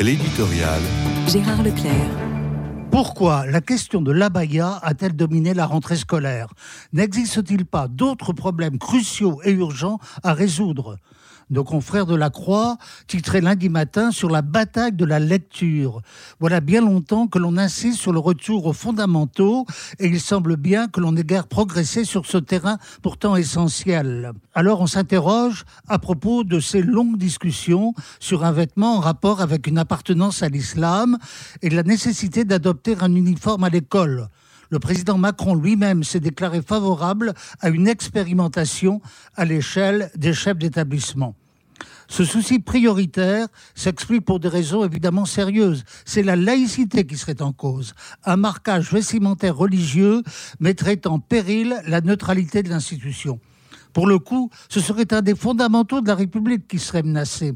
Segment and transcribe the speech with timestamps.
[0.00, 0.80] L'éditorial.
[1.28, 2.10] Gérard Leclerc.
[2.90, 6.46] Pourquoi la question de l'abaya a-t-elle dominé la rentrée scolaire?
[6.94, 10.96] N'existe-t-il pas d'autres problèmes cruciaux et urgents à résoudre?
[11.50, 16.00] Nos confrères de la Croix titraient lundi matin sur la bataille de la lecture.
[16.38, 19.66] Voilà bien longtemps que l'on insiste sur le retour aux fondamentaux
[19.98, 24.32] et il semble bien que l'on ait guère progressé sur ce terrain pourtant essentiel.
[24.54, 29.66] Alors on s'interroge à propos de ces longues discussions sur un vêtement en rapport avec
[29.66, 31.18] une appartenance à l'islam
[31.62, 34.28] et de la nécessité d'adopter un uniforme à l'école.
[34.70, 39.00] Le président Macron lui-même s'est déclaré favorable à une expérimentation
[39.34, 41.34] à l'échelle des chefs d'établissement.
[42.10, 43.46] Ce souci prioritaire
[43.76, 45.84] s'explique pour des raisons évidemment sérieuses.
[46.04, 47.94] C'est la laïcité qui serait en cause.
[48.24, 50.24] Un marquage vestimentaire religieux
[50.58, 53.38] mettrait en péril la neutralité de l'institution.
[53.92, 57.54] Pour le coup, ce serait un des fondamentaux de la République qui serait menacé.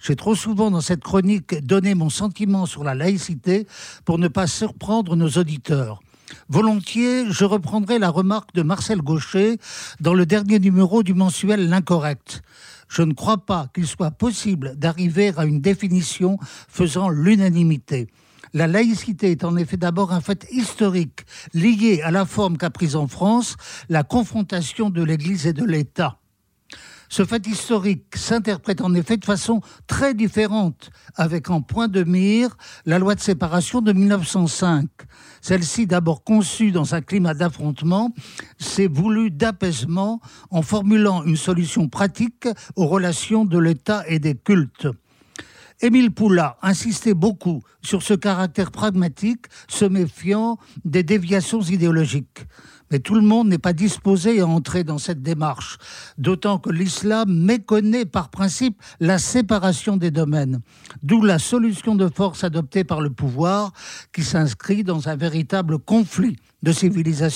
[0.00, 3.66] J'ai trop souvent dans cette chronique donné mon sentiment sur la laïcité
[4.04, 6.00] pour ne pas surprendre nos auditeurs.
[6.50, 9.56] Volontiers, je reprendrai la remarque de Marcel Gaucher
[10.00, 12.42] dans le dernier numéro du mensuel L'Incorrect
[12.88, 18.08] je ne crois pas qu'il soit possible d'arriver à une définition faisant l'unanimité.
[18.54, 22.96] La laïcité est en effet d'abord un fait historique lié à la forme qu'a prise
[22.96, 23.56] en France
[23.88, 26.18] la confrontation de l'Église et de l'État.
[27.08, 32.56] Ce fait historique s'interprète en effet de façon très différente, avec en point de mire
[32.84, 34.86] la loi de séparation de 1905.
[35.40, 38.12] Celle-ci, d'abord conçue dans un climat d'affrontement,
[38.58, 40.20] s'est voulue d'apaisement
[40.50, 44.88] en formulant une solution pratique aux relations de l'État et des cultes.
[45.80, 52.40] Émile Poula insistait beaucoup sur ce caractère pragmatique, se méfiant des déviations idéologiques.
[52.90, 55.78] Mais tout le monde n'est pas disposé à entrer dans cette démarche,
[56.16, 60.60] d'autant que l'islam méconnaît par principe la séparation des domaines,
[61.02, 63.72] d'où la solution de force adoptée par le pouvoir
[64.12, 67.28] qui s'inscrit dans un véritable conflit de civilisation.